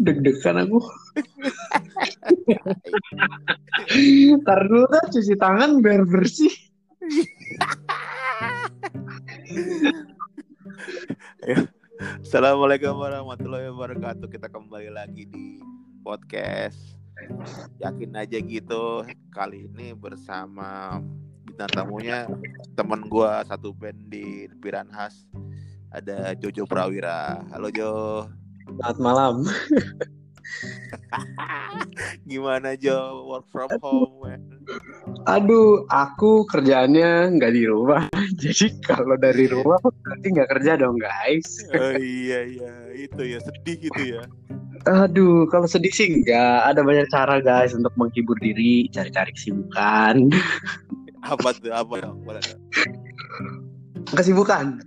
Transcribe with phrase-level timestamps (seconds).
[0.00, 0.80] deg-degan aku.
[4.40, 6.50] Ntar dulu dah cuci tangan biar bersih.
[12.24, 14.30] Assalamualaikum warahmatullahi wabarakatuh.
[14.32, 15.60] Kita kembali lagi di
[16.00, 16.96] podcast.
[17.76, 19.04] Yakin aja gitu.
[19.34, 20.96] Kali ini bersama
[21.44, 22.24] bintang tamunya
[22.72, 25.28] temen gua satu band di Piranhas.
[25.92, 27.44] Ada Jojo Prawira.
[27.52, 27.92] Halo Jo.
[28.80, 29.34] Selamat malam.
[32.32, 33.28] Gimana Jo?
[33.28, 34.24] Work from home.
[34.24, 34.40] man?
[35.28, 38.08] Aduh, aku kerjaannya nggak di rumah.
[38.40, 41.60] Jadi kalau dari rumah berarti nggak kerja dong guys.
[41.76, 44.24] Oh iya iya, itu ya sedih gitu ya.
[44.88, 46.72] Aduh, kalau sedih sih nggak.
[46.72, 50.32] Ada banyak cara guys untuk menghibur diri, cari-cari kesibukan.
[51.20, 51.68] Apa tuh?
[51.68, 52.24] Apa dong?
[54.16, 54.80] Kesibukan.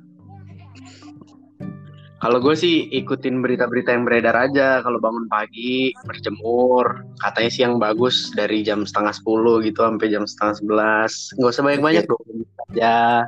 [2.23, 4.79] Kalau gue sih ikutin berita-berita yang beredar aja.
[4.79, 10.23] Kalau bangun pagi berjemur, katanya sih yang bagus dari jam setengah sepuluh gitu sampai jam
[10.23, 11.11] setengah sebelas.
[11.35, 12.23] Nggak usah banyak-banyak dong
[12.71, 13.27] aja.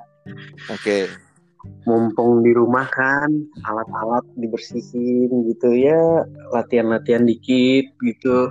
[0.72, 1.11] Oke.
[1.83, 3.28] Mumpung di rumah kan,
[3.67, 6.23] alat-alat dibersihin gitu ya,
[6.55, 8.48] latihan-latihan dikit gitu.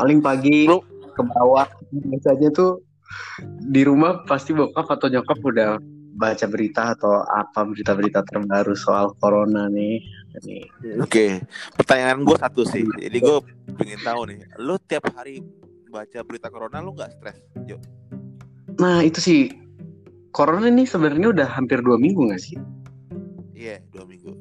[0.00, 0.80] Paling pagi Bro.
[1.12, 2.80] ke bawah biasanya tuh
[3.68, 5.76] di rumah pasti bokap atau nyokap udah
[6.16, 10.02] baca berita atau apa berita-berita terbaru soal corona nih.
[10.46, 10.64] Nih.
[11.02, 11.42] Oke,
[11.74, 12.86] pertanyaan gue satu sih.
[12.98, 13.36] Jadi gue
[13.74, 15.42] pengen tahu nih, lu tiap hari
[15.90, 17.38] baca berita corona lu nggak stres?
[17.66, 17.78] Jo?
[18.78, 19.50] Nah itu sih
[20.30, 22.56] corona ini sebenarnya udah hampir dua minggu nggak sih?
[23.54, 24.32] Iya, dua minggu.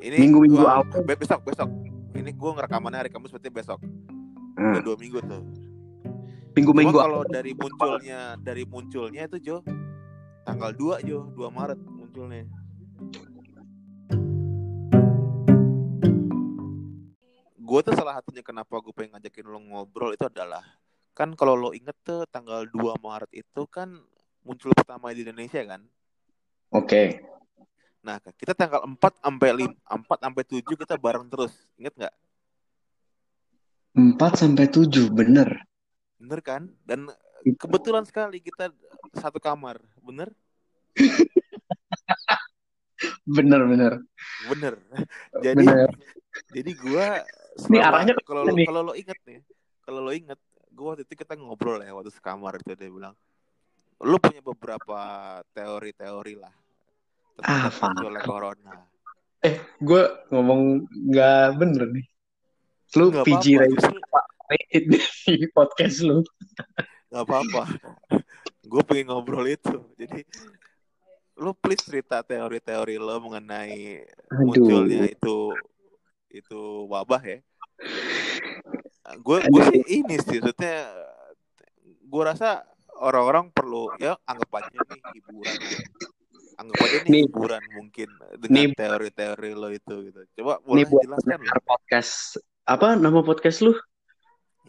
[0.00, 0.84] Ini Minggu-minggu awal.
[1.04, 1.68] be- besok besok.
[2.16, 3.80] Ini gue ngerekamannya hari Kamis berarti besok.
[4.56, 4.74] Hmm.
[4.76, 5.42] Udah dua minggu tuh.
[6.54, 9.56] Minggu-minggu kalau dari munculnya dari munculnya itu Jo,
[10.54, 12.46] tanggal 2 Jo, 2 Maret munculnya.
[17.58, 20.62] Gue tuh salah satunya kenapa gue pengen ngajakin lo ngobrol itu adalah
[21.10, 22.70] kan kalau lo inget tuh tanggal 2
[23.02, 23.98] Maret itu kan
[24.46, 25.82] muncul pertama di Indonesia kan.
[26.70, 27.18] Oke.
[28.06, 31.50] Nah, kita tanggal 4 sampai 5, 4 sampai 7 kita bareng terus.
[31.82, 32.14] Ingat nggak?
[34.22, 35.66] 4 sampai 7 bener.
[36.14, 36.70] Bener kan?
[36.86, 37.10] Dan
[37.58, 38.70] kebetulan sekali kita
[39.18, 39.82] satu kamar.
[39.98, 40.30] Bener?
[43.26, 43.92] Bener bener.
[44.48, 44.74] Bener.
[45.42, 45.90] Jadi Bener.
[46.50, 47.06] jadi gua
[47.54, 49.38] Ini arahnya kalau kalau lo inget nih,
[49.86, 50.38] kalau lo inget,
[50.74, 53.14] gua waktu itu kita ngobrol ya waktu sekamar itu dia bilang,
[54.02, 54.98] lo punya beberapa
[55.54, 56.50] teori-teori lah
[57.42, 58.74] Ah, tentang munculnya corona.
[59.82, 62.06] Gue ngomong nggak bener nih.
[62.94, 63.44] Lu Nggak PG
[64.44, 64.84] rated
[65.34, 66.22] di podcast lu.
[67.10, 67.62] nggak apa-apa.
[68.64, 69.78] gue pengen ngobrol itu.
[69.94, 70.22] Jadi
[71.34, 74.38] lo please cerita teori-teori lo mengenai Aduh.
[74.46, 75.50] munculnya itu
[76.30, 77.38] itu wabah ya.
[79.20, 80.88] Gue gue sih ini sih, maksudnya
[81.82, 82.64] gue rasa
[83.02, 85.58] orang-orang perlu ya anggap aja nih hiburan.
[86.54, 87.22] Anggap aja nih, Nih.
[87.26, 88.08] hiburan mungkin
[88.38, 90.20] dengan teori-teori lo itu gitu.
[90.40, 92.38] Coba boleh buat jelaskan podcast.
[92.64, 93.74] Apa nama podcast lu?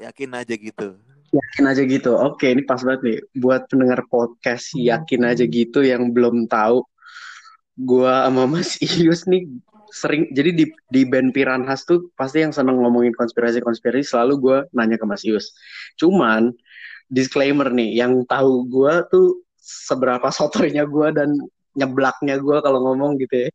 [0.01, 0.99] Yakin aja gitu.
[1.35, 2.11] Yakin aja gitu.
[2.15, 3.17] Oke, ini pas banget nih.
[3.43, 6.79] Buat pendengar podcast yakin aja gitu yang belum tahu.
[7.75, 9.51] Gua sama Mas Ius nih
[9.91, 14.95] sering jadi di di band Piranhas tuh pasti yang seneng ngomongin konspirasi-konspirasi selalu gua nanya
[14.95, 15.51] ke Mas Ius.
[15.99, 16.55] Cuman
[17.11, 21.35] disclaimer nih, yang tahu gua tuh seberapa sotornya gua dan
[21.75, 23.49] nyeblaknya gua kalau ngomong gitu ya.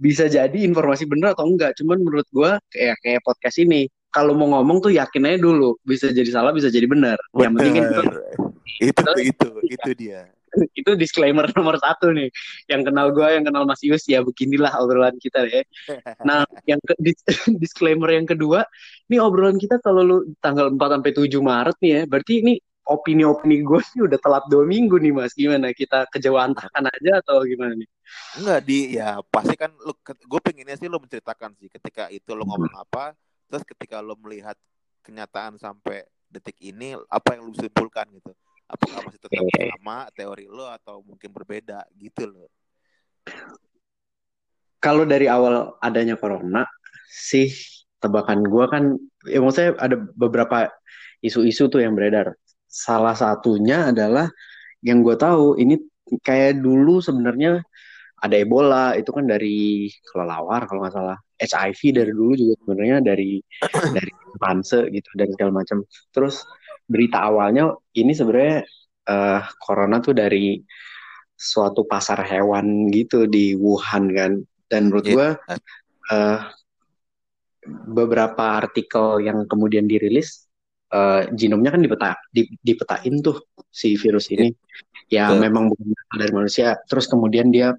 [0.00, 4.58] Bisa jadi informasi bener atau enggak, cuman menurut gua kayak kayak podcast ini kalau mau
[4.58, 7.18] ngomong tuh yakin aja dulu bisa jadi salah bisa jadi benar.
[7.38, 8.02] Yang penting kan itu,
[8.82, 10.22] itu itu itu dia.
[10.78, 12.28] itu disclaimer nomor satu nih.
[12.66, 15.62] Yang kenal gue yang kenal Mas Ius ya beginilah obrolan kita ya.
[16.26, 17.24] Nah yang ke, dis-
[17.62, 18.66] disclaimer yang kedua
[19.06, 22.54] ini obrolan kita kalau lu tanggal 4 sampai 7 Maret nih ya berarti ini
[22.90, 25.30] opini-opini gue sih udah telat dua minggu nih mas.
[25.38, 25.70] Gimana?
[25.70, 27.86] Kita kejauhantakan aja atau gimana nih?
[28.42, 32.42] Enggak di ya pasti kan lu gue pengennya sih lo menceritakan sih ketika itu lo
[32.42, 33.14] ngomong apa
[33.50, 34.54] terus ketika lo melihat
[35.02, 38.30] kenyataan sampai detik ini apa yang lo simpulkan gitu?
[38.70, 39.66] Apakah masih tetap Oke.
[39.74, 42.46] sama teori lo atau mungkin berbeda gitu loh
[44.80, 46.64] kalau dari awal adanya corona
[47.06, 47.52] sih
[48.00, 48.82] tebakan gue kan
[49.28, 50.72] ya maksudnya ada beberapa
[51.20, 52.32] isu-isu tuh yang beredar.
[52.64, 54.32] Salah satunya adalah
[54.80, 55.76] yang gue tahu ini
[56.24, 57.60] kayak dulu sebenarnya
[58.20, 63.40] ada Ebola itu kan dari kelelawar kalau nggak salah HIV dari dulu juga sebenarnya dari
[63.96, 65.82] dari panse gitu dan segala macam.
[66.12, 66.44] Terus
[66.84, 68.62] berita awalnya ini sebenarnya
[69.08, 70.60] eh, corona tuh dari
[71.40, 74.32] suatu pasar hewan gitu di Wuhan kan.
[74.70, 75.14] Dan menurut Iya.
[75.16, 75.28] gua
[76.12, 76.40] eh,
[77.66, 80.48] beberapa artikel yang kemudian dirilis
[80.94, 82.10] uh, genomnya kan dipeta,
[82.64, 84.50] dipetain tuh si virus ini.
[85.10, 85.42] Ya Betul.
[85.42, 85.86] memang bukan
[86.18, 86.78] dari manusia.
[86.86, 87.74] Terus kemudian dia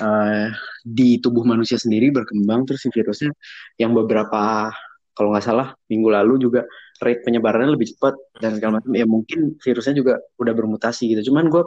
[0.00, 0.48] uh,
[0.82, 3.34] di tubuh manusia sendiri berkembang terus si virusnya
[3.76, 4.72] yang beberapa
[5.12, 6.64] kalau nggak salah minggu lalu juga
[7.02, 8.92] rate penyebarannya lebih cepat dan segala macam.
[8.94, 11.32] Ya mungkin virusnya juga udah bermutasi gitu.
[11.32, 11.66] Cuman gue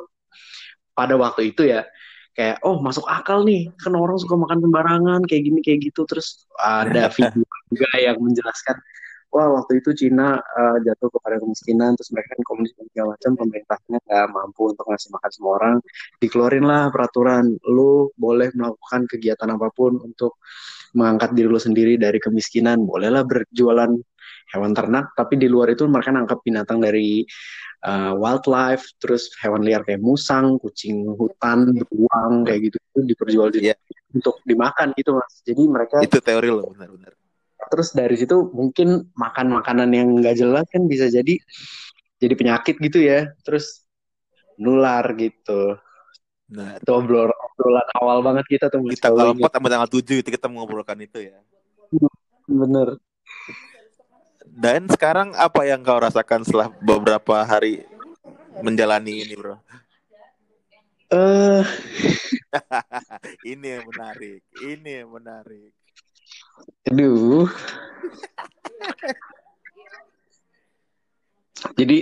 [0.96, 1.84] pada waktu itu ya
[2.36, 6.08] kayak oh masuk akal nih kan orang suka makan sembarangan kayak gini kayak gitu.
[6.10, 8.76] Terus ada video juga yang menjelaskan
[9.32, 13.32] wah waktu itu Cina uh, jatuh kepada kemiskinan terus mereka kan komunis dan segala macam
[13.40, 15.76] pemerintahnya nggak mampu untuk ngasih makan semua orang
[16.20, 20.40] dikeluarin lah peraturan lu boleh melakukan kegiatan apa pun untuk
[20.96, 23.92] mengangkat diri lu sendiri dari kemiskinan bolehlah berjualan
[24.56, 27.28] hewan ternak tapi di luar itu mereka nangkap binatang dari
[27.86, 33.78] uh, wildlife, terus hewan liar kayak musang, kucing hutan, beruang kayak gitu itu diperjual yeah.
[34.12, 35.44] untuk dimakan gitu mas.
[35.46, 37.14] Jadi mereka itu teori loh benar-benar.
[37.56, 41.40] Terus dari situ mungkin makan makanan yang nggak jelas kan bisa jadi
[42.20, 43.32] jadi penyakit gitu ya.
[43.44, 43.86] Terus
[44.60, 45.80] nular gitu.
[46.46, 48.86] Nah, itu obrol obrolan awal banget kita tuh.
[48.86, 51.38] Kita kalau empat sama tanggal tujuh itu kita mengobrolkan itu ya.
[52.46, 53.02] Bener.
[54.46, 57.84] Dan sekarang apa yang kau rasakan setelah beberapa hari
[58.62, 59.58] menjalani ini, bro?
[61.12, 61.66] Uh...
[63.52, 64.42] ini yang menarik.
[64.64, 65.74] Ini yang menarik.
[66.92, 67.50] Aduh.
[71.76, 71.98] Jadi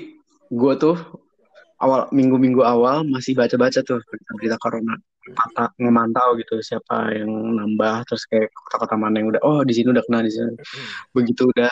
[0.53, 0.97] gue tuh
[1.81, 3.99] awal minggu-minggu awal masih baca-baca tuh
[4.37, 9.63] berita corona Mata, ngemantau gitu siapa yang nambah terus kayak kota-kota mana yang udah oh
[9.63, 10.51] di sini udah kena di sini
[11.15, 11.71] begitu udah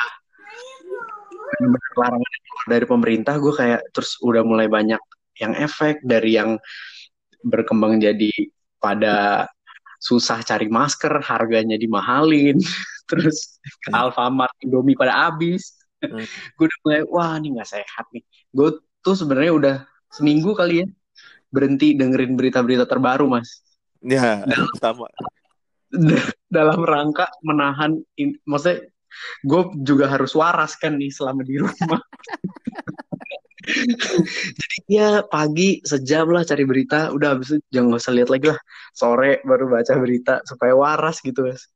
[1.99, 2.31] larangan
[2.71, 5.03] dari pemerintah gue kayak terus udah mulai banyak
[5.43, 6.55] yang efek dari yang
[7.43, 8.31] berkembang jadi
[8.79, 9.45] pada
[10.01, 12.57] susah cari masker harganya dimahalin
[13.09, 14.01] terus ke hmm.
[14.01, 16.25] Alfamart Indomie pada habis hmm.
[16.57, 18.69] gue udah mulai wah ini nggak sehat nih gue
[19.05, 19.75] tuh sebenarnya udah
[20.09, 20.87] seminggu kali ya
[21.53, 23.61] berhenti dengerin berita-berita terbaru mas
[24.01, 24.41] ya
[24.81, 25.05] sama
[26.49, 28.01] dalam rangka menahan
[28.47, 28.89] maksudnya
[29.43, 32.01] gue juga harus waras kan nih selama di rumah.
[34.57, 38.59] Jadi ya pagi sejam lah cari berita, udah habis itu jangan usah lihat lagi lah.
[38.91, 41.69] Sore baru baca berita supaya waras gitu, Mas.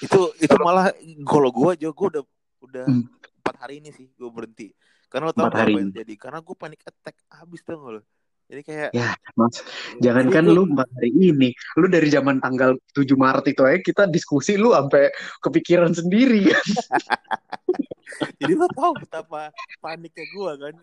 [0.00, 0.92] Itu itu malah
[1.24, 2.24] kalau gue aja gue udah
[2.64, 3.04] udah hmm.
[3.44, 4.72] empat hari ini sih gue berhenti.
[5.06, 6.14] Karena lo tau apa yang jadi?
[6.18, 8.02] Karena gue panik attack habis tuh lo.
[8.46, 9.58] Jadi kayak ya mas,
[9.98, 11.50] jangan kan lu empat hari ini,
[11.82, 15.10] lu dari zaman tanggal 7 Maret itu aja kita diskusi lu sampai
[15.42, 16.66] kepikiran sendiri kan.
[18.40, 19.50] Jadi lo tau betapa
[19.82, 20.74] paniknya gue kan.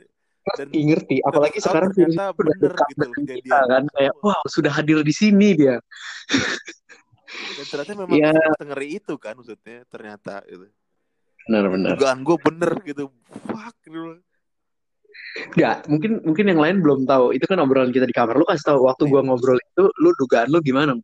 [0.44, 5.56] Dan ngerti, apalagi sekarang ternyata bener gitu kita kan kayak wow sudah hadir di sini
[5.56, 5.80] dia.
[7.32, 8.36] Dan ternyata memang ya.
[8.60, 10.68] ngeri itu kan maksudnya ternyata itu.
[11.48, 11.96] Benar-benar.
[11.96, 13.04] Dugaan gue bener gitu.
[13.48, 14.20] Fuck gitu.
[15.54, 17.34] Enggak, mungkin mungkin yang lain belum tahu.
[17.34, 18.38] Itu kan obrolan kita di kamar.
[18.38, 20.98] Lu kasih tahu waktu gua ngobrol itu, lu dugaan lu gimana?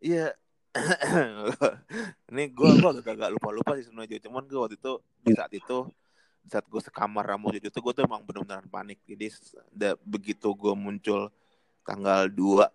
[0.00, 0.32] Iya.
[2.32, 4.20] Ini gua gua agak, agak lupa-lupa sih sebenarnya.
[4.24, 5.88] Cuman gua waktu itu di saat itu
[6.50, 8.98] saat gue sekamar sama Jojo itu gue tuh emang benar-benar panik.
[9.06, 9.26] Jadi
[9.70, 11.30] da, begitu gue muncul
[11.86, 12.66] tanggal 2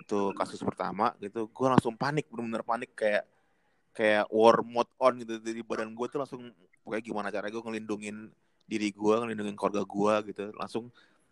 [0.00, 3.24] itu kasus pertama gitu, gue langsung panik, benar-benar panik kayak
[3.94, 5.38] kayak war mode on gitu.
[5.38, 6.50] Di badan gue tuh langsung
[6.82, 8.30] pokoknya gimana cara gue ngelindungin
[8.66, 10.44] diri gue ngelindungin keluarga gue gitu.
[10.56, 10.90] Langsung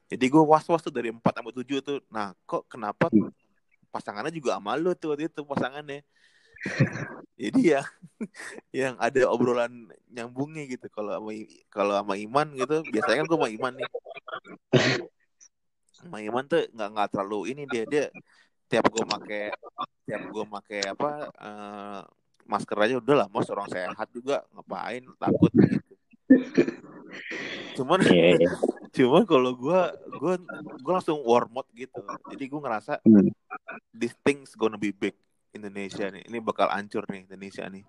[0.09, 1.99] jadi gue was was tuh dari empat sampai tujuh tuh.
[2.11, 3.09] Nah kok kenapa
[3.89, 6.05] pasangannya juga sama lu tuh waktu itu pasangannya
[7.43, 7.83] jadi ya
[8.75, 10.87] yang ada obrolan nyambungnya gitu.
[10.91, 11.33] Kalau sama
[11.71, 13.91] kalau sama Iman gitu biasanya kan gue sama Iman nih.
[15.95, 18.05] Sama Iman tuh nggak nggak terlalu ini dia dia
[18.69, 19.55] tiap gue make
[20.05, 21.11] tiap gue make apa
[21.41, 22.01] uh,
[22.49, 23.49] masker aja udah lah mas.
[23.51, 25.95] Orang sehat juga ngapain takut gitu.
[27.79, 28.57] Cuman yeah, yeah.
[28.93, 29.81] cuman kalau gue
[30.19, 30.35] gue
[30.83, 32.03] gue langsung war mode gitu.
[32.35, 33.31] Jadi gue ngerasa hmm.
[33.95, 35.15] this things gonna be big
[35.59, 36.23] Indonesia nih.
[36.27, 37.85] Ini bakal hancur nih Indonesia nih.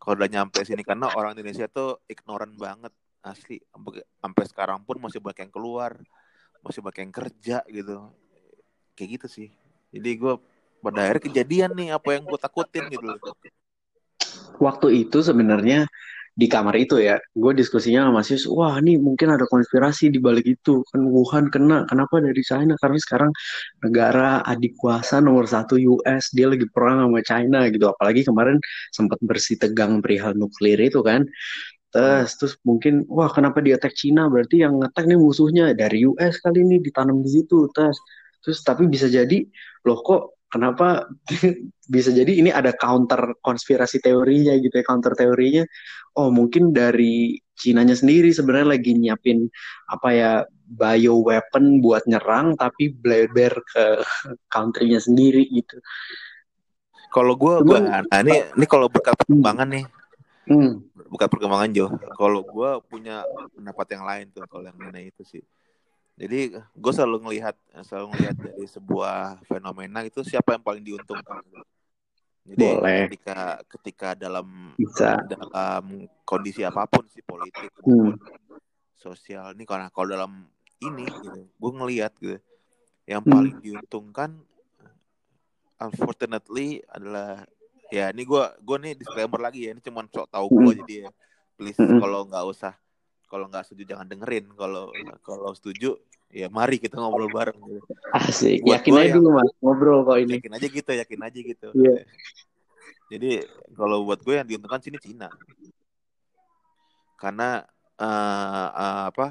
[0.00, 2.92] Kalau udah nyampe sini karena orang Indonesia tuh ignoran banget
[3.24, 3.60] asli.
[4.20, 5.96] Sampai sekarang pun masih banyak yang keluar
[6.64, 8.08] masih banyak yang kerja gitu.
[8.96, 9.48] Kayak gitu sih.
[9.92, 10.34] Jadi gue
[10.80, 13.04] pada akhirnya kejadian nih apa yang gue takutin gitu.
[14.56, 15.84] Waktu itu sebenarnya
[16.34, 20.46] di kamar itu ya, gue diskusinya sama Sis, wah ini mungkin ada konspirasi di balik
[20.50, 22.74] itu, kan Wuhan kena, kenapa dari China?
[22.82, 23.30] Karena sekarang
[23.86, 28.58] negara adik kuasa nomor satu US, dia lagi perang sama China gitu, apalagi kemarin
[28.90, 31.22] sempat bersih tegang perihal nuklir itu kan,
[31.94, 34.26] terus terus mungkin wah kenapa dia attack China?
[34.26, 37.70] Berarti yang ngetek nih musuhnya dari US kali ini ditanam di situ.
[37.70, 37.96] Terus
[38.42, 39.46] terus tapi bisa jadi
[39.86, 41.10] loh kok kenapa
[41.94, 45.66] bisa jadi ini ada counter konspirasi teorinya gitu ya counter teorinya.
[46.14, 49.46] Oh mungkin dari Cinanya sendiri sebenarnya lagi nyiapin
[49.86, 50.32] apa ya
[50.66, 54.02] bio weapon buat nyerang tapi bleber ke
[54.54, 55.78] countrynya sendiri gitu.
[57.14, 59.86] Kalau gue gue nah ini ini kalau berkat perkembangan nih.
[60.44, 60.82] Hmm.
[61.08, 61.86] bukan perkembangan Jo.
[62.18, 63.22] Kalau gue punya
[63.54, 65.40] pendapat yang lain tuh kalau yang mana itu sih
[66.14, 71.42] jadi gue selalu ngelihat selalu ngelihat dari sebuah fenomena itu siapa yang paling diuntungkan
[72.44, 72.98] jadi Boleh.
[73.08, 75.18] ketika ketika dalam Bisa.
[75.26, 78.14] dalam kondisi apa pun sih politik Hmm.
[78.94, 80.32] sosial ini karena kalau dalam
[80.80, 82.38] ini gitu, gue ngelihat gitu
[83.04, 83.32] yang Hmm.
[83.32, 84.40] paling diuntungkan
[85.76, 87.44] unfortunately adalah
[87.92, 90.80] ya ini gue gue nih disclaimer lagi ya ini cuma sok tahu gue Hmm.
[90.84, 91.10] jadi ya
[91.56, 92.00] please Hmm.
[92.00, 92.74] kalau nggak usah
[93.34, 94.94] kalau nggak setuju jangan dengerin kalau
[95.26, 95.98] kalau setuju
[96.30, 97.82] ya mari kita ngobrol bareng gitu.
[98.10, 98.62] Asik.
[98.62, 99.50] Buat Yakin aja yang- dulu mas.
[99.58, 100.38] Ngobrol kok ini.
[100.38, 101.96] yakin aja gitu yakin aja gitu Iya.
[103.10, 103.30] jadi
[103.74, 105.34] kalau buat gue yang diuntungkan sini Cina
[107.16, 107.62] karena
[107.96, 108.06] eh,
[108.70, 109.26] eh, apa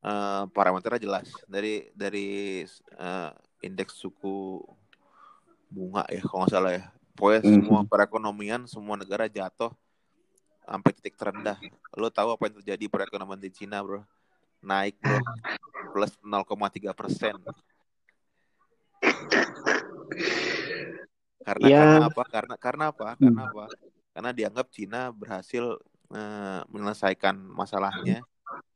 [0.00, 2.64] eh, parameternya jelas dari dari
[2.96, 3.30] eh,
[3.60, 4.64] indeks suku
[5.68, 7.52] bunga ya kalau nggak salah ya pokoknya Mhm.
[7.60, 9.72] semua perekonomian semua negara jatuh
[10.68, 11.56] sampai titik terendah.
[11.96, 14.04] Lo tahu apa yang terjadi perekonomian di Cina bro?
[14.60, 15.18] Naik bro.
[15.96, 17.34] Plus 0,3 persen.
[21.40, 21.80] Karena Ya.
[21.80, 22.22] karena apa?
[22.28, 23.08] Karena karena apa?
[23.16, 23.22] Hmm.
[23.32, 23.64] karena apa?
[24.12, 25.64] Karena dianggap Cina berhasil
[26.12, 28.20] eh, menyelesaikan masalahnya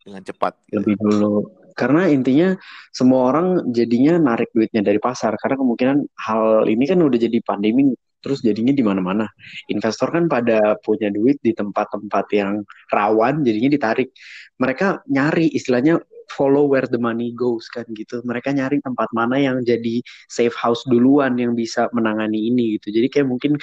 [0.04, 0.80] dengan cepat gitu.
[0.80, 1.34] lebih dulu.
[1.72, 2.52] Karena intinya
[2.92, 5.32] semua orang jadinya narik duitnya dari pasar.
[5.40, 7.92] Karena kemungkinan hal ini kan udah jadi pandemi
[8.22, 9.26] terus jadinya di mana-mana.
[9.68, 12.62] Investor kan pada punya duit di tempat-tempat yang
[12.94, 14.14] rawan jadinya ditarik.
[14.56, 15.98] Mereka nyari istilahnya
[16.32, 18.24] follow where the money goes kan gitu.
[18.24, 20.00] Mereka nyari tempat mana yang jadi
[20.30, 22.94] safe house duluan yang bisa menangani ini gitu.
[22.94, 23.60] Jadi kayak mungkin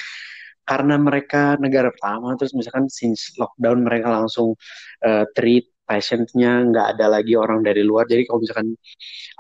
[0.70, 4.54] karena mereka negara pertama terus misalkan since lockdown mereka langsung
[5.02, 8.06] uh, treat patientnya nggak ada lagi orang dari luar.
[8.06, 8.78] Jadi kalau misalkan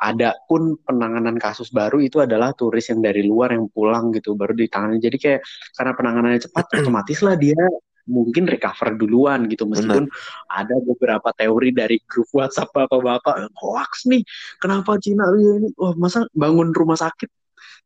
[0.01, 4.57] ada pun penanganan kasus baru itu adalah turis yang dari luar yang pulang gitu baru
[4.57, 4.97] ditangani.
[4.97, 5.41] Jadi kayak
[5.77, 7.61] karena penanganannya cepat otomatis lah dia
[8.09, 9.69] mungkin recover duluan gitu.
[9.69, 10.09] Meskipun
[10.49, 14.25] ada beberapa teori dari grup WhatsApp bapak-bapak hoax nih
[14.57, 17.38] kenapa Cina ini wah masa bangun rumah sakit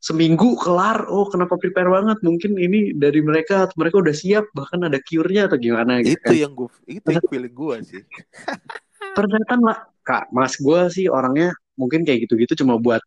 [0.04, 1.08] seminggu kelar.
[1.08, 2.20] Oh kenapa prepare banget?
[2.20, 6.28] Mungkin ini dari mereka atau mereka udah siap bahkan ada cure-nya atau gimana gitu itu
[6.28, 6.44] kan.
[6.44, 8.04] yang gue itu yang feeling gue sih.
[9.18, 13.00] Ternyata lah kak mas gue sih orangnya mungkin kayak gitu-gitu cuma buat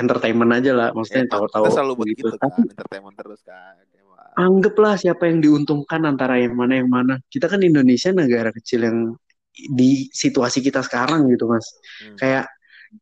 [0.00, 0.88] entertainment aja lah.
[0.96, 2.18] Maksudnya Emang, tahu-tahu selalu buat gitu.
[2.32, 3.76] gitu tapi kan entertainment terus kan
[4.38, 7.18] anggaplah siapa yang diuntungkan antara yang mana yang mana.
[7.26, 8.98] Kita kan Indonesia negara kecil yang
[9.50, 11.66] di situasi kita sekarang gitu mas.
[11.98, 12.14] Hmm.
[12.14, 12.46] kayak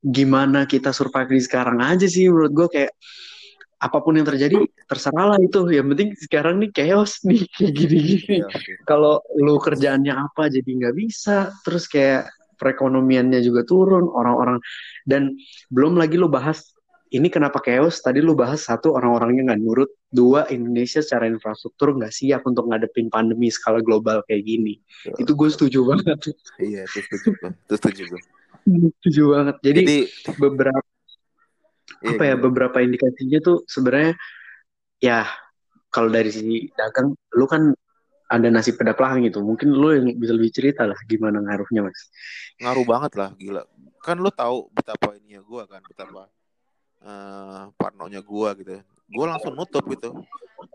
[0.01, 2.93] gimana kita survive di sekarang aja sih menurut gue kayak
[3.77, 4.57] apa pun yang terjadi
[4.89, 5.69] terserah lah itu.
[5.69, 8.37] Yang penting sekarang nih chaos nih kayak gini-gini.
[8.43, 8.73] Iya, oke.
[8.89, 11.53] kalau lu kerjaannya apa jadi nggak bisa.
[11.63, 14.59] Terus kayak perekonomiannya juga turun orang-orang.
[15.05, 15.37] Dan
[15.69, 16.77] belum lagi lu bahas
[17.15, 18.03] ini kenapa chaos?
[18.03, 19.91] Tadi lu bahas satu orang-orangnya nggak nurut.
[20.11, 24.81] Dua Indonesia secara infrastruktur nggak siap untuk ngadepin pandemi skala global kayak gini.
[25.21, 26.35] Itu gue setuju banget.
[26.59, 28.21] Iya itu setuju gue itu setuju gue
[28.99, 29.57] setuju banget.
[29.63, 29.99] Jadi, jadi
[30.41, 30.96] beberapa iya,
[32.05, 32.45] apa ya gimana?
[32.45, 34.13] beberapa indikasinya tuh sebenarnya
[35.01, 35.25] ya
[35.89, 37.73] kalau dari sisi dagang lu kan
[38.27, 39.39] ada nasi pedaplang gitu.
[39.39, 42.11] Mungkin lu yang bisa lebih cerita lah gimana ngaruhnya mas.
[42.59, 43.63] Ngaruh banget lah gila.
[44.03, 46.29] Kan lu tahu betapa ini ya gue kan betapa
[47.07, 48.73] eh parnonya gue gitu.
[49.07, 50.27] Gue langsung nutup gitu.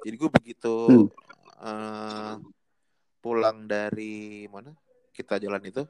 [0.01, 1.07] Jadi gue begitu Hmm.
[1.61, 2.33] eh,
[3.21, 4.73] pulang dari mana?
[5.11, 5.83] Kita jalan itu.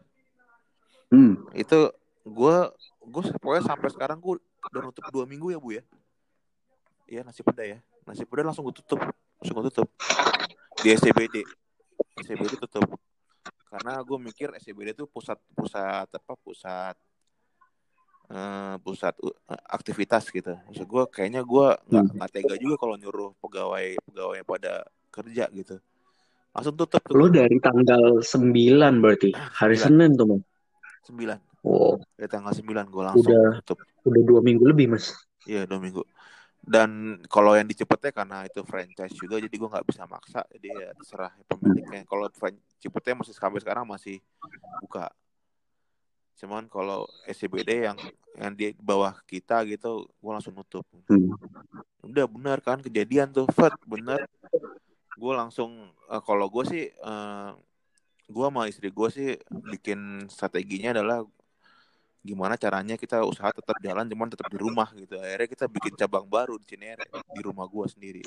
[1.12, 1.44] Hmm.
[1.52, 1.92] itu
[2.24, 2.58] gue
[3.04, 4.40] gue pokoknya sampai sekarang gue
[4.70, 5.84] udah nutup dua minggu ya bu ya?
[7.10, 7.80] Iya nasi peda ya.
[8.06, 9.02] Nasi peda langsung gue tutup.
[9.42, 9.88] Langsung gue tutup.
[10.80, 11.42] Di SCBD
[12.22, 12.86] SCBD tutup.
[13.68, 16.96] Karena gue mikir SCBD itu pusat pusat apa pusat
[18.32, 19.34] eh, pusat uh,
[19.68, 20.56] aktivitas gitu.
[20.70, 22.16] Maksud gue kayaknya gue nggak Hmm.
[22.16, 24.74] nggak tega juga kalau nyuruh pegawai pegawai pada
[25.12, 25.76] kerja gitu.
[26.52, 27.16] Langsung tutup tuh.
[27.16, 29.32] Lu dari tanggal 9 berarti?
[29.36, 30.12] Hari Sembilan.
[30.12, 30.42] Senin tuh mas?
[31.08, 33.62] Sembilan wow dari tanggal 9 gue langsung Udah.
[33.62, 35.14] tutup udah dua minggu lebih mas
[35.50, 36.06] Iya dua minggu.
[36.62, 40.46] Dan kalau yang dicepetnya karena itu franchise juga, jadi gue nggak bisa maksa.
[40.54, 42.06] Jadi ya terserah pemiliknya.
[42.06, 42.30] Kalau
[42.78, 44.22] cepetnya masih sampai sekarang masih
[44.86, 45.10] buka.
[46.38, 47.98] Cuman kalau SCBD yang
[48.38, 50.86] yang di bawah kita gitu, gue langsung nutup.
[51.10, 51.34] hmm.
[52.06, 54.30] Udah bener kan kejadian tuh, Fat bener.
[55.18, 57.52] Gue langsung eh, kalau gue sih, eh,
[58.30, 61.26] gue sama istri gue sih bikin strateginya adalah
[62.22, 66.26] gimana caranya kita usaha tetap jalan cuman tetap di rumah gitu akhirnya kita bikin cabang
[66.30, 68.22] baru di Cinere di rumah gua sendiri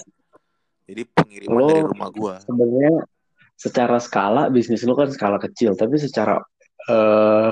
[0.84, 3.06] jadi pengiriman Lo dari rumah gua sebenarnya
[3.54, 6.42] secara skala bisnis lo kan skala kecil, tapi secara
[6.90, 7.50] eh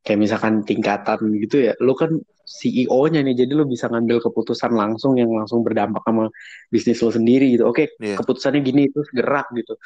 [0.00, 2.12] kayak misalkan tingkatan gitu ya, lo kan
[2.50, 6.26] CEO-nya nih, jadi lo bisa ngambil keputusan langsung yang langsung berdampak sama
[6.72, 7.68] bisnis lo sendiri gitu.
[7.68, 8.16] Oke, Iya.
[8.18, 9.76] keputusannya gini itu gerak gitu.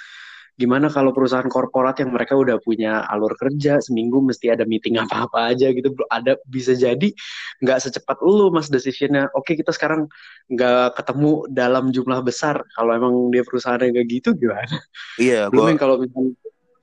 [0.55, 5.51] Gimana kalau perusahaan korporat yang mereka udah punya alur kerja seminggu mesti ada meeting apa-apa
[5.51, 5.91] aja gitu.
[6.07, 7.11] Ada bisa jadi
[7.59, 9.27] nggak secepat lu mas decisionnya.
[9.35, 10.07] Oke kita sekarang
[10.47, 12.63] nggak ketemu dalam jumlah besar.
[12.79, 14.79] Kalau emang dia perusahaannya kayak gitu gimana?
[15.19, 16.33] iya Belum gua kalau misalnya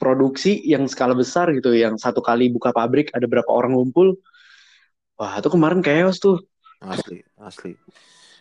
[0.02, 4.18] produksi yang skala besar gitu, yang satu kali buka pabrik ada berapa orang ngumpul,
[5.16, 6.42] wah itu kemarin chaos tuh.
[6.82, 7.78] asli asli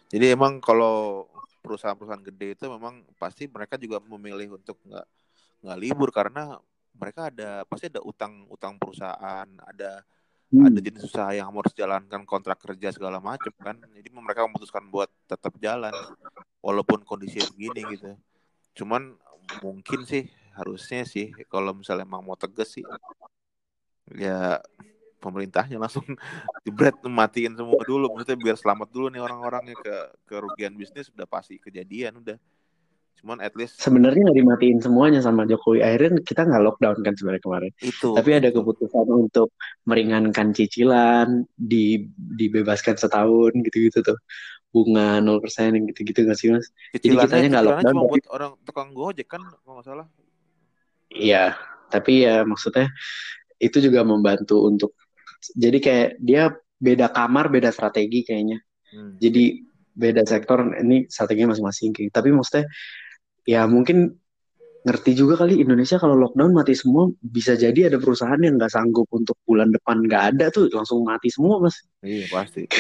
[0.08, 1.28] jadi emang kalau
[1.60, 5.04] perusahaan-perusahaan gede itu memang pasti mereka juga memilih untuk nggak
[5.60, 6.56] nggak libur karena
[6.96, 10.04] mereka ada pasti ada utang utang perusahaan ada
[10.50, 10.66] Hmm.
[10.66, 13.78] ada jenis usaha yang harus jalankan kontrak kerja segala macam kan.
[13.94, 15.94] Jadi mereka memutuskan buat tetap jalan
[16.58, 18.18] walaupun kondisi begini gitu.
[18.74, 19.14] Cuman
[19.62, 20.26] mungkin sih
[20.58, 22.82] harusnya sih kalau misalnya emang mau tegas sih
[24.10, 24.58] ya
[25.22, 26.02] pemerintahnya langsung
[26.66, 28.10] jebret matiin semua dulu.
[28.18, 32.34] Maksudnya biar selamat dulu nih orang-orangnya ke kerugian bisnis udah pasti kejadian udah
[33.20, 35.84] cuman at least Sebenarnya nggak dimatiin semuanya sama Jokowi.
[35.84, 37.72] Akhirnya kita nggak lockdown kan sebenarnya kemarin.
[37.84, 39.52] itu Tapi ada keputusan untuk
[39.84, 44.18] meringankan cicilan, di, dibebaskan setahun gitu-gitu tuh.
[44.70, 46.70] Bunga 0% yang gitu-gitu nggak sih mas?
[46.94, 50.06] cicilannya kitanya nggak lockdown, cuma tapi- buat orang tukang gojek kan kalau nggak salah
[51.10, 51.58] Iya,
[51.90, 52.86] tapi ya maksudnya
[53.58, 54.94] itu juga membantu untuk
[55.58, 58.62] jadi kayak dia beda kamar, beda strategi kayaknya.
[58.94, 59.18] Hmm.
[59.18, 61.90] Jadi beda sektor ini strateginya masing-masing.
[61.92, 62.14] kayak.
[62.14, 62.70] Tapi maksudnya
[63.50, 64.14] ya mungkin
[64.80, 69.10] ngerti juga kali Indonesia kalau lockdown mati semua bisa jadi ada perusahaan yang nggak sanggup
[69.10, 71.82] untuk bulan depan nggak ada tuh langsung mati semua mas.
[72.00, 72.70] iya pasti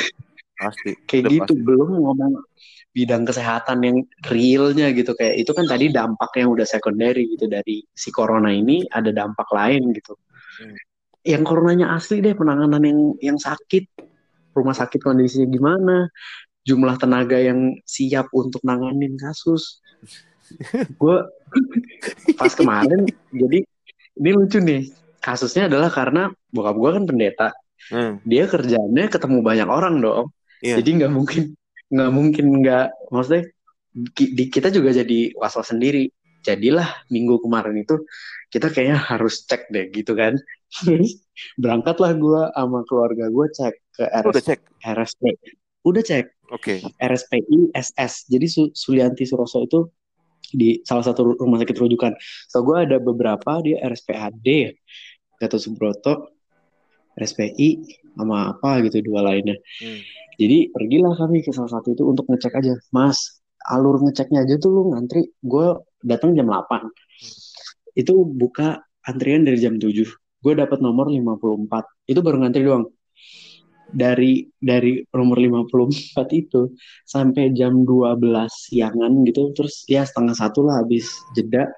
[0.56, 1.66] pasti Kayak Udah gitu pasti.
[1.66, 2.32] belum ngomong
[2.90, 3.96] bidang kesehatan yang
[4.26, 8.82] realnya gitu kayak itu kan tadi dampak yang udah secondary gitu dari si corona ini
[8.90, 10.18] ada dampak lain gitu.
[10.58, 10.76] Hmm.
[11.22, 13.86] Yang coronanya asli deh penanganan yang yang sakit
[14.56, 16.10] rumah sakit kondisinya gimana
[16.66, 19.80] jumlah tenaga yang siap untuk nanganin kasus
[21.00, 21.16] gue
[22.38, 23.58] pas kemarin jadi
[24.20, 24.90] ini lucu nih.
[25.20, 27.48] Kasusnya adalah karena bokap gue kan pendeta.
[27.92, 30.26] Hmm, dia kerjanya ketemu banyak orang dong.
[30.60, 30.76] Iya.
[30.84, 31.42] jadi nggak mungkin
[31.88, 33.48] nggak mungkin nggak maksudnya
[33.96, 36.12] di, kita juga jadi was was sendiri.
[36.40, 38.00] Jadilah minggu kemarin itu
[38.48, 40.36] kita kayaknya harus cek deh gitu kan.
[41.60, 45.22] Berangkatlah gue sama keluarga gue cek ke Lu udah RS, cek RSP
[45.84, 46.26] udah cek.
[46.50, 46.82] Oke.
[46.98, 48.28] RSPI SS.
[48.28, 49.86] Jadi Su- Sulianti Suroso itu
[50.52, 52.12] di salah satu ru- rumah sakit rujukan.
[52.50, 54.70] So gue ada beberapa dia RSPAD, ya.
[55.40, 56.36] Gatot Subroto,
[57.16, 57.68] RSPI
[58.14, 59.56] sama apa gitu dua lainnya.
[59.80, 60.00] Hmm.
[60.40, 62.74] Jadi pergilah kami ke salah satu itu untuk ngecek aja.
[62.96, 65.28] Mas, alur ngeceknya aja tuh lu ngantri.
[65.44, 66.88] Gue datang jam 8.
[67.92, 70.08] Itu buka antrian dari jam 7.
[70.40, 72.08] Gue dapat nomor 54.
[72.08, 72.88] Itu baru ngantri doang.
[73.90, 76.70] Dari dari nomor 54 itu
[77.04, 79.50] sampai jam 12 siangan gitu.
[79.56, 81.70] Terus ya setengah satu lah habis jeda.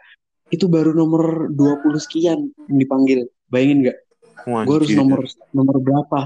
[0.53, 3.25] Itu baru nomor 20 sekian yang dipanggil.
[3.49, 3.99] Bayangin nggak?
[4.67, 5.21] Gue harus nomor
[5.55, 6.21] nomor berapa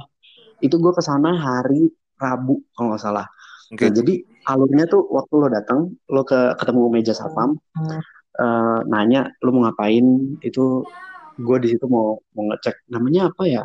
[0.65, 3.27] itu gue ke sana hari Rabu kalau nggak salah
[3.75, 3.91] Oke.
[3.91, 4.15] Nah, jadi
[4.47, 7.59] alurnya tuh waktu lo datang lo ke ketemu meja satpam
[8.39, 10.87] eh, nanya lo mau ngapain itu
[11.37, 13.63] gue di situ mau mau ngecek namanya apa ya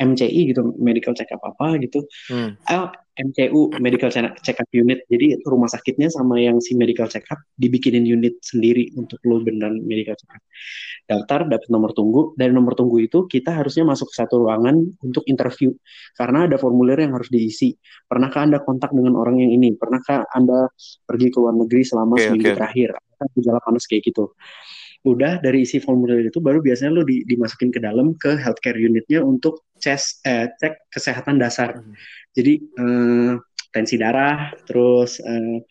[0.00, 2.00] MCI gitu medical check up apa gitu.
[2.32, 2.56] Hmm.
[2.56, 2.88] eh,
[3.20, 5.04] MCU medical check up unit.
[5.12, 9.84] Jadi rumah sakitnya sama yang si medical check up dibikinin unit sendiri untuk lo beneran
[9.84, 10.42] medical check up
[11.04, 12.32] daftar dapat nomor tunggu.
[12.38, 15.74] Dari nomor tunggu itu kita harusnya masuk ke satu ruangan untuk interview.
[16.16, 17.76] Karena ada formulir yang harus diisi.
[18.08, 19.76] Pernahkah anda kontak dengan orang yang ini?
[19.76, 20.70] Pernahkah anda
[21.04, 22.56] pergi ke luar negeri selama Oke, seminggu oke.
[22.56, 22.88] terakhir?
[23.36, 24.32] Gejala panas kayak gitu
[25.00, 29.24] udah dari isi formulir itu baru biasanya lo di- dimasukin ke dalam ke healthcare unitnya
[29.24, 31.96] untuk ces eh, cek kesehatan dasar Hmm.
[32.36, 33.32] jadi eh,
[33.72, 35.64] tensi darah terus eh,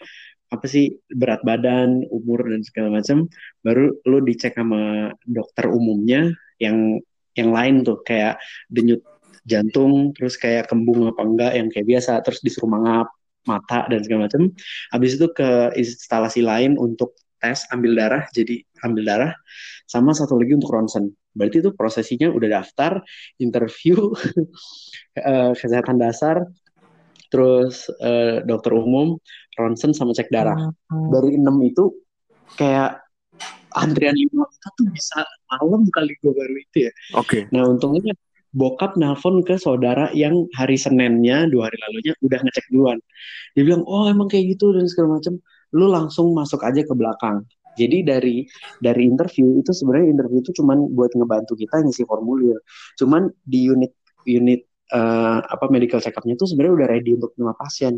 [0.50, 3.30] apa sih berat badan umur dan segala macam
[3.62, 6.98] baru lo dicek sama dokter umumnya yang
[7.38, 9.06] yang lain tuh kayak denyut
[9.46, 13.08] jantung terus kayak kembung apa enggak yang kayak biasa terus disuruh mangap
[13.46, 14.50] mata dan segala macam
[14.89, 19.34] habis itu ke instalasi lain untuk tes ambil darah jadi ambil darah
[19.89, 21.15] sama satu lagi untuk ronsen.
[21.34, 23.02] Berarti itu prosesinya udah daftar
[23.41, 24.12] interview
[25.19, 26.45] eh, kesehatan dasar
[27.30, 29.17] terus eh, dokter umum
[29.58, 30.69] ronsen sama cek darah.
[30.89, 31.95] Dari enam itu
[32.58, 33.02] kayak
[33.78, 35.21] antrian lima itu tuh bisa
[35.54, 36.91] malam kali gue baru itu ya.
[37.17, 37.45] Oke.
[37.54, 38.17] nah untungnya
[38.49, 42.97] bokap nelpon ke saudara yang hari Seninnya dua hari lalunya udah ngecek duluan.
[43.54, 45.38] Dia bilang oh emang kayak gitu dan segala macam
[45.75, 47.45] lu langsung masuk aja ke belakang.
[47.79, 48.36] Jadi dari
[48.84, 52.60] dari interview itu sebenarnya interview itu cuman buat ngebantu kita ngisi formulir.
[52.99, 53.95] Cuman di unit
[54.27, 57.93] unit uh, apa medical check up-nya itu sebenarnya udah ready untuk menerima pasien.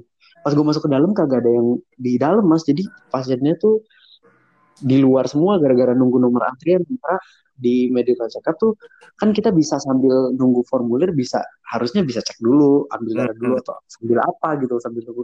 [0.45, 2.62] Pas gue masuk ke dalam kagak ada yang di dalam mas.
[2.67, 3.81] Jadi pasiennya tuh
[4.81, 6.86] di luar semua gara-gara nunggu nomor antrian.
[6.86, 7.17] Karena
[7.57, 8.73] di medical check up tuh
[9.17, 13.77] kan kita bisa sambil nunggu formulir bisa harusnya bisa cek dulu ambil darah dulu atau
[13.86, 15.23] sambil apa gitu sambil nunggu.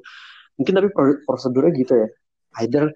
[0.58, 0.90] Mungkin tapi
[1.26, 2.10] prosedurnya gitu ya
[2.64, 2.92] either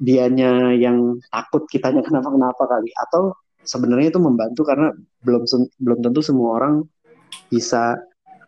[0.00, 4.88] dianya yang takut kitanya kenapa kenapa kali atau sebenarnya itu membantu karena
[5.20, 5.44] belum
[5.76, 6.74] belum tentu semua orang
[7.52, 8.00] bisa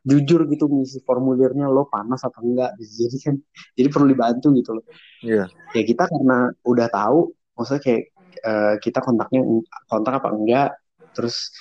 [0.02, 3.34] jujur gitu ngisi formulirnya lo panas apa enggak jadi kan
[3.78, 4.84] jadi perlu dibantu gitu loh
[5.22, 5.46] Iya.
[5.46, 5.78] Yeah.
[5.78, 8.02] ya kita karena udah tahu maksudnya kayak
[8.42, 9.40] uh, kita kontaknya
[9.86, 10.70] kontak apa enggak
[11.14, 11.52] terus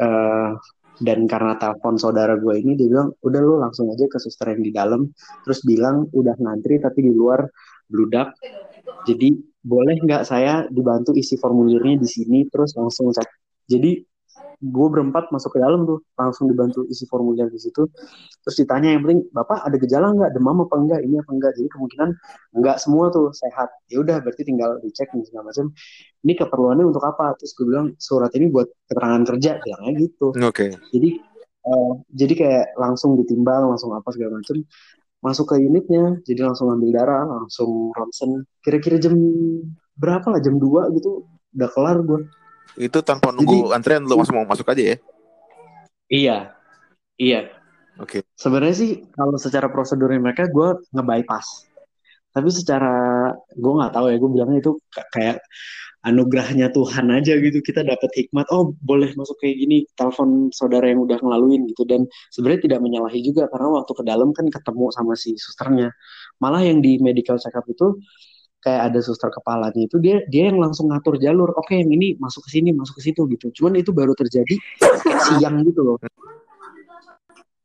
[0.00, 0.56] uh,
[1.02, 4.62] dan karena telepon saudara gue ini dia bilang udah lo langsung aja ke suster yang
[4.62, 5.10] di dalam
[5.42, 7.42] terus bilang udah ngantri tapi di luar
[7.92, 8.32] bludak.
[9.04, 13.28] Jadi boleh nggak saya dibantu isi formulirnya di sini terus langsung cek.
[13.68, 14.00] Jadi
[14.62, 17.82] gue berempat masuk ke dalam tuh langsung dibantu isi formulir di situ.
[18.46, 20.30] Terus ditanya yang penting bapak ada gejala nggak?
[20.38, 22.08] Demam apa enggak ini apa enggak jadi kemungkinan
[22.54, 23.74] enggak semua tuh sehat.
[23.90, 25.74] Ya udah berarti tinggal dicek nih segala macam.
[26.22, 27.34] Ini keperluannya untuk apa?
[27.42, 29.50] Terus gue bilang surat ini buat keterangan kerja.
[29.66, 30.26] Bilangnya gitu.
[30.30, 30.46] Oke.
[30.54, 30.70] Okay.
[30.94, 31.10] jadi
[31.66, 34.62] uh, jadi kayak langsung ditimbang langsung apa segala macam
[35.22, 39.14] masuk ke unitnya jadi langsung ambil darah langsung ronsen kira-kira jam
[39.96, 42.26] berapa lah jam 2 gitu udah kelar gue
[42.80, 44.96] itu tanpa nunggu Jadi, antrian lo langsung mau masuk aja ya?
[46.08, 46.36] Iya,
[47.20, 47.40] iya.
[48.00, 48.20] Oke.
[48.20, 48.22] Okay.
[48.36, 51.68] Sebenarnya sih kalau secara prosedurnya mereka gue nge-bypass.
[52.32, 54.72] Tapi secara gue nggak tahu ya, gue bilangnya itu
[55.12, 55.44] kayak
[56.02, 57.58] anugerahnya Tuhan aja gitu.
[57.62, 61.86] Kita dapat hikmat oh boleh masuk kayak gini telepon saudara yang udah ngelaluin gitu.
[61.86, 65.90] Dan sebenarnya tidak menyalahi juga karena waktu ke dalam kan ketemu sama si susternya.
[66.42, 67.98] Malah yang di medical check up itu
[68.62, 71.50] kayak ada suster kepalanya itu dia dia yang langsung ngatur jalur.
[71.54, 73.50] Oke okay, yang ini masuk ke sini masuk ke situ gitu.
[73.54, 74.54] Cuman itu baru terjadi
[75.30, 75.98] siang gitu loh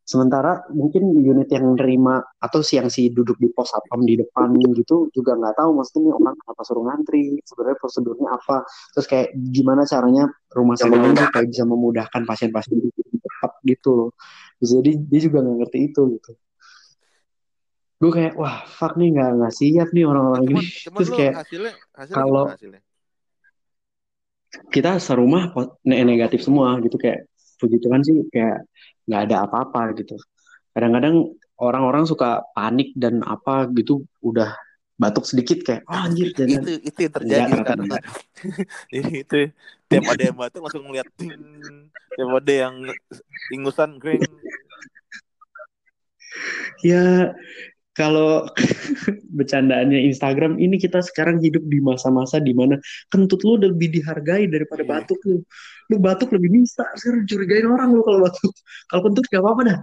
[0.08, 5.12] sementara mungkin unit yang nerima atau siang si duduk di pos satpam di depan gitu
[5.12, 8.64] juga nggak tahu maksudnya orang apa suruh ngantri sebenarnya prosedurnya apa.
[8.96, 14.10] Terus kayak gimana caranya rumah sakit ini supaya bisa memudahkan pasien-pasien itu tetap gitu loh.
[14.64, 16.32] Jadi dia juga nggak ngerti itu gitu.
[18.00, 22.16] Gue kayak wah fuck nih nggak nggak siap nih orang-orang ini terus kayak hasilnya, hasilnya
[22.16, 22.46] kalau
[24.72, 25.52] kita serumah
[25.84, 28.66] negatif semua gitu kayak puji Tuhan sih kayak
[29.10, 30.16] nggak ada apa-apa gitu.
[30.72, 34.54] Kadang-kadang orang-orang suka panik dan apa gitu udah
[34.98, 37.80] batuk sedikit kayak oh, anjir jangan itu itu yang terjadi kan
[39.22, 39.40] itu
[39.86, 41.06] tiap ada yang batuk langsung ngeliat
[42.18, 42.76] tiap ada yang
[43.54, 44.26] ingusan kering
[46.82, 47.30] ya
[47.98, 48.46] kalau
[49.38, 52.78] bercandaannya Instagram ini kita sekarang hidup di masa-masa di mana
[53.10, 54.92] kentut lu udah lebih dihargai daripada yeah.
[55.02, 55.42] batuk lu.
[55.90, 58.54] Lu batuk lebih bisa, sekarang curigain orang lu kalau batuk.
[58.94, 59.80] Kalau kentut gak apa-apa dah.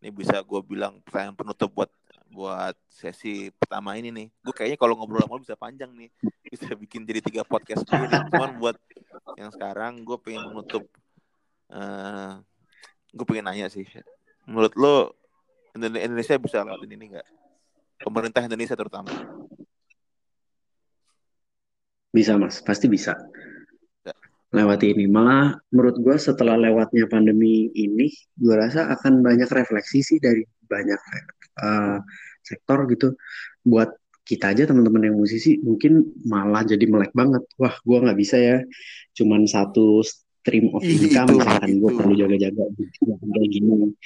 [0.00, 1.90] Ini bisa gue bilang pertanyaan penutup buat
[2.32, 4.26] buat sesi pertama ini nih.
[4.40, 6.10] Gue kayaknya kalau ngobrol sama lu bisa panjang nih.
[6.48, 8.10] Bisa bikin jadi tiga podcast sendiri.
[8.32, 8.76] Cuman buat
[9.36, 10.84] yang sekarang gue pengen menutup
[11.72, 12.40] uh,
[13.14, 13.86] gue pengen nanya sih
[14.48, 14.96] menurut lo
[15.74, 17.28] Indonesia bisa lewatin ini nggak?
[18.04, 19.10] Pemerintah Indonesia terutama.
[22.14, 23.18] Bisa mas, pasti bisa.
[24.06, 24.14] Ya.
[24.54, 25.10] Lewati ini.
[25.10, 28.06] Malah menurut gue setelah lewatnya pandemi ini,
[28.38, 31.00] gue rasa akan banyak refleksi sih dari banyak
[31.58, 31.98] uh,
[32.46, 33.18] sektor gitu.
[33.66, 37.42] Buat kita aja teman-teman yang musisi mungkin malah jadi melek banget.
[37.58, 38.62] Wah, gue nggak bisa ya.
[39.18, 40.06] Cuman satu
[40.44, 42.64] stream of income misalkan gue perlu jaga-jaga
[43.08, 43.96] kayak gini.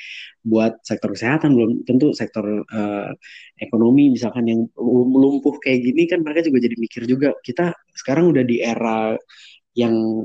[0.46, 3.11] Buat sektor kesehatan belum tentu sektor uh,
[3.59, 8.46] ekonomi misalkan yang lumpuh kayak gini kan mereka juga jadi mikir juga kita sekarang udah
[8.46, 9.18] di era
[9.74, 10.22] yang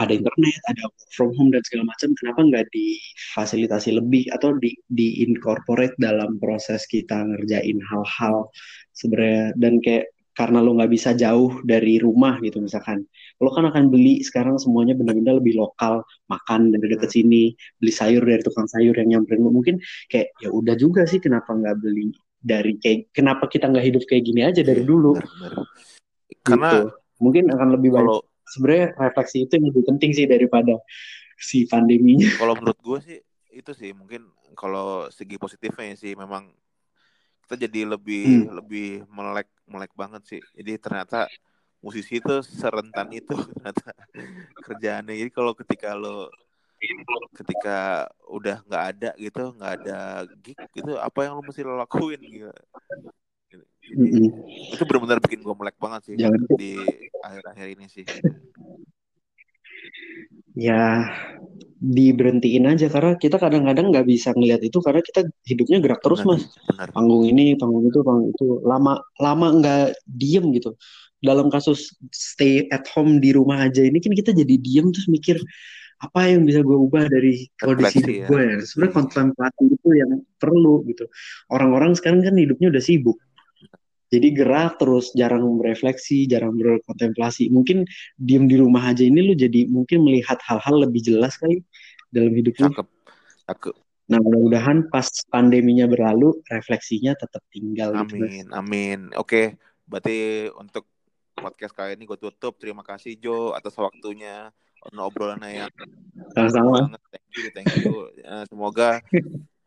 [0.00, 4.72] ada internet, ada work from home dan segala macam, kenapa nggak difasilitasi lebih atau di
[4.88, 8.48] di incorporate dalam proses kita ngerjain hal-hal
[8.96, 9.52] sebenarnya?
[9.60, 13.04] Dan kayak karena lo nggak bisa jauh dari rumah gitu misalkan
[13.40, 16.00] lo kan akan beli sekarang semuanya benar-benar lebih lokal
[16.32, 17.16] makan dari deket hmm.
[17.20, 17.44] sini
[17.76, 19.76] beli sayur dari tukang sayur yang nyamperin lo mungkin
[20.08, 24.24] kayak ya udah juga sih kenapa nggak beli dari kayak kenapa kita nggak hidup kayak
[24.24, 25.20] gini aja dari dulu
[26.42, 26.90] karena gitu.
[27.22, 30.80] mungkin akan lebih kalau sebenarnya refleksi itu yang lebih penting sih daripada
[31.38, 33.18] si pandeminya kalau menurut gue sih
[33.52, 36.50] itu sih mungkin kalau segi positifnya sih memang
[37.52, 38.52] kita jadi lebih hmm.
[38.64, 40.40] lebih melek melek banget sih.
[40.52, 41.26] Jadi ternyata
[41.80, 43.96] musisi itu serentan itu ternyata
[44.60, 45.14] kerjaannya.
[45.16, 46.28] Jadi kalau ketika lo
[47.32, 49.98] ketika udah nggak ada gitu nggak ada
[50.42, 52.50] gig gitu apa yang lo mesti lo lakuin gitu?
[53.82, 54.28] Jadi, Mm-mm.
[54.72, 56.72] itu benar-benar bikin gue melek banget sih Jangan di
[57.20, 58.06] akhir-akhir ini sih
[60.52, 61.08] ya
[61.82, 66.38] diberhentiin aja karena kita kadang-kadang nggak bisa ngelihat itu karena kita hidupnya gerak terus benar
[66.38, 66.42] mas.
[66.70, 66.88] benar.
[66.94, 68.46] Panggung ini panggung itu panggung itu.
[68.62, 70.78] Lama lama nggak diem gitu.
[71.22, 75.38] Dalam kasus stay at home di rumah aja ini kan kita jadi diem terus mikir
[76.02, 78.26] apa yang bisa gue ubah dari kondisi hidup ya.
[78.30, 78.56] gue ya?
[78.62, 81.06] Sebenarnya kontemplasi itu yang perlu gitu.
[81.50, 83.18] Orang-orang sekarang kan hidupnya udah sibuk
[84.12, 87.48] jadi gerak terus jarang berefleksi jarang berkontemplasi.
[87.48, 87.88] Mungkin
[88.20, 91.64] diem di rumah aja ini lu jadi mungkin melihat hal-hal lebih jelas kali
[92.12, 92.68] dalam hidup lu.
[92.68, 92.88] Cakep
[93.48, 93.74] cakep.
[94.12, 99.00] Nah mudah-mudahan pas pandeminya berlalu refleksinya tetap tinggal gitu amin amin.
[99.16, 99.56] Oke
[99.88, 100.84] berarti untuk
[101.32, 102.60] podcast kali ini gue tutup.
[102.60, 104.52] Terima kasih Jo atas waktunya
[104.92, 105.72] obrolannya yang
[106.36, 106.92] sama-sama.
[107.08, 108.12] thank you thank you.
[108.20, 109.00] Eh, semoga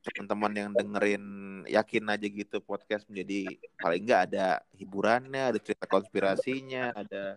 [0.05, 1.25] teman-teman yang dengerin
[1.65, 7.33] yakin aja gitu podcast menjadi paling nggak ada hiburannya ada cerita konspirasinya ada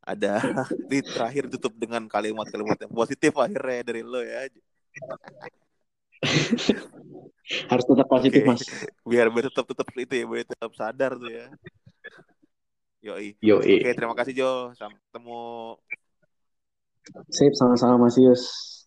[0.00, 0.32] ada
[0.90, 4.48] di terakhir tutup dengan kalimat-kalimat yang positif akhirnya dari lo ya.
[7.68, 8.62] Harus tetap positif mas.
[9.04, 11.46] Biar biar tetap tetap itu ya biar tetap sadar tuh ya.
[13.02, 13.34] Yoi.
[13.42, 14.50] Yo oke terima kasih Jo.
[14.78, 15.76] Sampai ketemu.
[17.34, 18.81] Sip sama-sama mas Yus